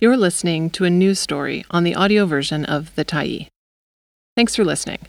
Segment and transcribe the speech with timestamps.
[0.00, 3.48] You're listening to a news story on the audio version of The Tyee.
[4.36, 5.00] Thanks for listening.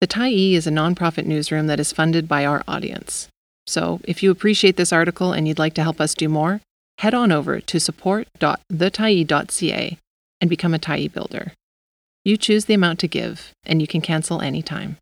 [0.00, 3.28] The Tyee is a nonprofit newsroom that is funded by our audience.
[3.68, 6.60] So, if you appreciate this article and you'd like to help us do more,
[6.98, 9.98] head on over to support.thetyee.ca
[10.40, 11.52] and become a Tyee builder.
[12.24, 14.96] You choose the amount to give, and you can cancel anytime.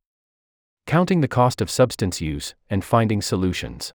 [0.86, 3.94] Counting the Cost of Substance Use and Finding Solutions.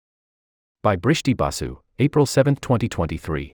[0.84, 3.52] By Brishti Basu, April 7, 2023.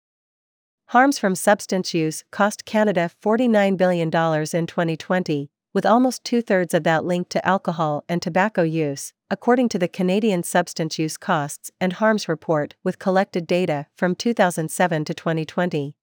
[0.90, 6.84] Harms from substance use cost Canada $49 billion in 2020, with almost two thirds of
[6.84, 11.93] that linked to alcohol and tobacco use, according to the Canadian Substance Use Costs and
[11.93, 15.93] Harms Report with collected data from 2007 to 2020.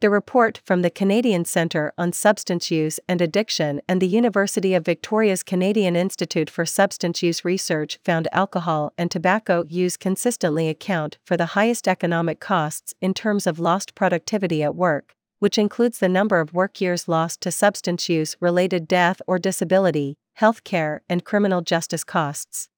[0.00, 4.84] The report from the Canadian Centre on Substance Use and Addiction and the University of
[4.84, 11.36] Victoria's Canadian Institute for Substance Use Research found alcohol and tobacco use consistently account for
[11.36, 16.38] the highest economic costs in terms of lost productivity at work, which includes the number
[16.38, 22.04] of work years lost to substance use related death or disability, healthcare, and criminal justice
[22.04, 22.68] costs.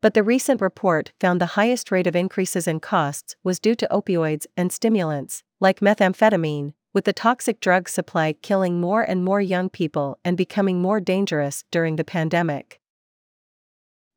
[0.00, 3.88] But the recent report found the highest rate of increases in costs was due to
[3.90, 9.68] opioids and stimulants, like methamphetamine, with the toxic drug supply killing more and more young
[9.68, 12.80] people and becoming more dangerous during the pandemic.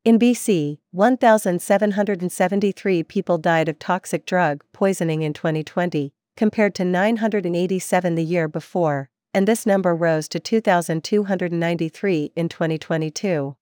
[0.04, 8.24] In BC, 1,773 people died of toxic drug poisoning in 2020, compared to 987 the
[8.24, 13.56] year before, and this number rose to 2,293 in 2022.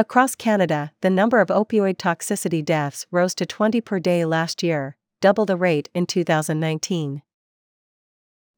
[0.00, 4.96] Across Canada, the number of opioid toxicity deaths rose to 20 per day last year,
[5.20, 7.22] double the rate in 2019.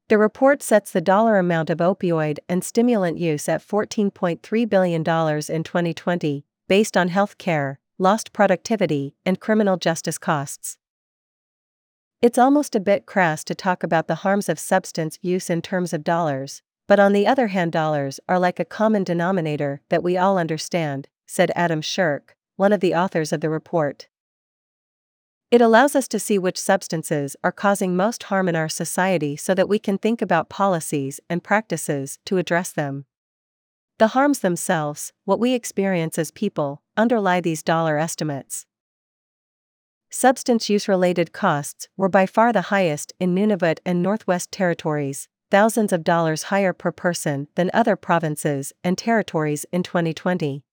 [0.09, 5.63] The report sets the dollar amount of opioid and stimulant use at $14.3 billion in
[5.63, 10.77] 2020, based on health care, lost productivity, and criminal justice costs.
[12.21, 15.91] It's almost a bit crass to talk about the harms of substance use in terms
[15.91, 20.17] of dollars, but on the other hand, dollars are like a common denominator that we
[20.17, 24.09] all understand, said Adam Sherk, one of the authors of the report.
[25.49, 29.53] It allows us to see which substances are causing most harm in our society so
[29.53, 33.05] that we can think about policies and practices to address them.
[33.97, 38.65] The harms themselves, what we experience as people, underlie these dollar estimates.
[40.09, 45.93] Substance use related costs were by far the highest in Nunavut and Northwest Territories, thousands
[45.93, 50.65] of dollars higher per person than other provinces and territories in 2020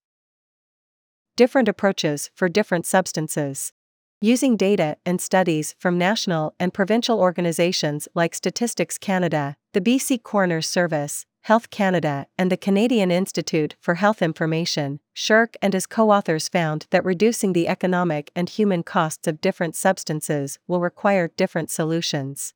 [1.38, 3.72] different approaches for different substances.
[4.20, 10.66] Using data and studies from national and provincial organizations like Statistics Canada, the BC Coroner's
[10.66, 16.48] Service, Health Canada, and the Canadian Institute for Health Information, Sherk and his co authors
[16.48, 22.52] found that reducing the economic and human costs of different substances will require different solutions.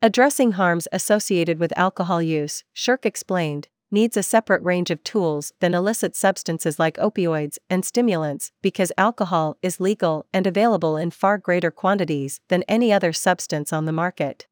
[0.00, 5.74] Addressing harms associated with alcohol use, Sherk explained, needs a separate range of tools than
[5.74, 11.70] illicit substances like opioids and stimulants because alcohol is legal and available in far greater
[11.70, 14.46] quantities than any other substance on the market.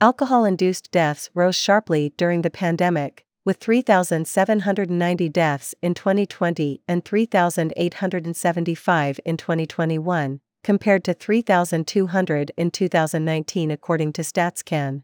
[0.00, 9.20] Alcohol induced deaths rose sharply during the pandemic, with 3,790 deaths in 2020 and 3,875
[9.24, 15.02] in 2021, compared to 3,200 in 2019 according to StatsCan.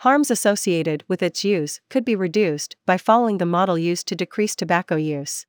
[0.00, 4.54] Harms associated with its use could be reduced by following the model used to decrease
[4.54, 5.46] tobacco use.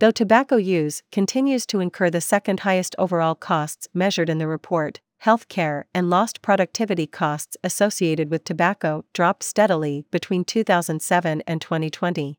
[0.00, 5.00] Though tobacco use continues to incur the second highest overall costs measured in the report,
[5.22, 12.38] healthcare and lost productivity costs associated with tobacco dropped steadily between 2007 and 2020.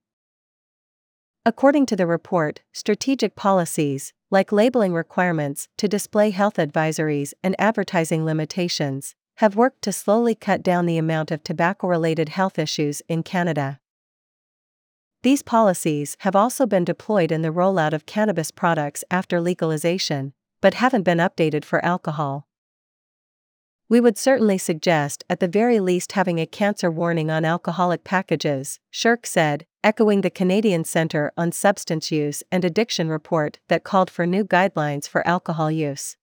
[1.46, 8.26] According to the report, strategic policies, like labeling requirements to display health advisories and advertising
[8.26, 13.24] limitations, have worked to slowly cut down the amount of tobacco related health issues in
[13.24, 13.80] Canada.
[15.24, 20.76] These policies have also been deployed in the rollout of cannabis products after legalization, but
[20.76, 22.48] haven't been updated for alcohol.
[23.88, 28.80] We would certainly suggest at the very least having a cancer warning on alcoholic packages,
[28.92, 34.26] Sherk said, echoing the Canadian Centre on Substance Use and Addiction report that called for
[34.26, 36.18] new guidelines for alcohol use.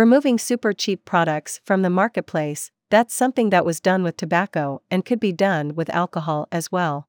[0.00, 5.04] Removing super cheap products from the marketplace, that's something that was done with tobacco and
[5.04, 7.06] could be done with alcohol as well.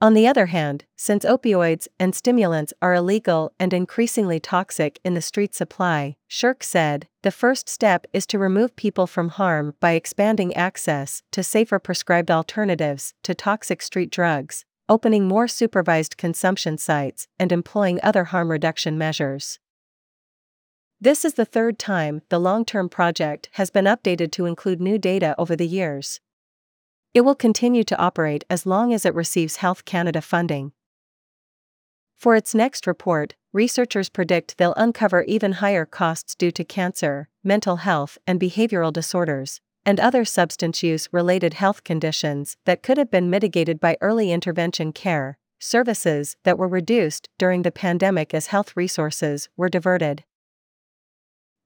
[0.00, 5.20] On the other hand, since opioids and stimulants are illegal and increasingly toxic in the
[5.20, 10.54] street supply, Sherk said, the first step is to remove people from harm by expanding
[10.54, 17.52] access to safer prescribed alternatives to toxic street drugs, opening more supervised consumption sites, and
[17.52, 19.58] employing other harm reduction measures.
[21.02, 24.98] This is the third time the long term project has been updated to include new
[24.98, 26.20] data over the years.
[27.12, 30.70] It will continue to operate as long as it receives Health Canada funding.
[32.16, 37.78] For its next report, researchers predict they'll uncover even higher costs due to cancer, mental
[37.78, 43.28] health, and behavioral disorders, and other substance use related health conditions that could have been
[43.28, 49.48] mitigated by early intervention care, services that were reduced during the pandemic as health resources
[49.56, 50.22] were diverted.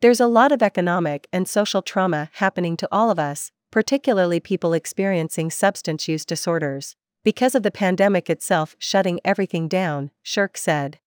[0.02, 4.74] There's a lot of economic and social trauma happening to all of us, particularly people
[4.74, 10.98] experiencing substance use disorders, because of the pandemic itself shutting everything down, Sherk said.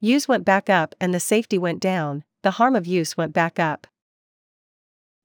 [0.00, 3.58] Use went back up and the safety went down, the harm of use went back
[3.58, 3.88] up.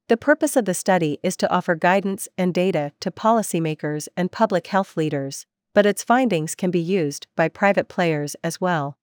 [0.08, 4.68] The purpose of the study is to offer guidance and data to policymakers and public
[4.68, 5.46] health leaders,
[5.76, 8.98] but its findings can be used by private players as well.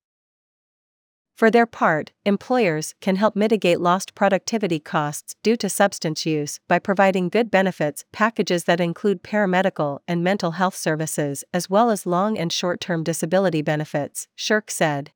[1.38, 6.80] For their part, employers can help mitigate lost productivity costs due to substance use by
[6.80, 12.36] providing good benefits packages that include paramedical and mental health services as well as long
[12.36, 15.12] and short term disability benefits, Sherk said.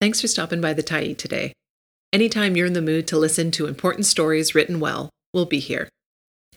[0.00, 1.54] Thanks for stopping by the Tyee today.
[2.12, 5.88] Anytime you're in the mood to listen to important stories written well, we'll be here.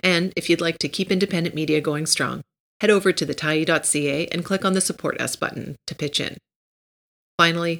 [0.04, 2.44] And if you'd like to keep independent media going strong,
[2.82, 6.38] head over to thetyee.ca and click on the Support Us button to pitch in.
[7.40, 7.80] Finally,